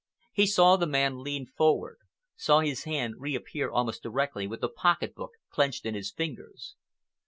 [0.33, 1.97] He saw the man lean forward,
[2.35, 6.73] saw his hand reappear almost directly with the pocket book clenched in his fingers.